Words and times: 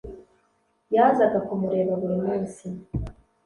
yazaga 0.93 1.39
kumureba 1.47 1.91
buri 2.01 2.17
munsi 2.23 2.65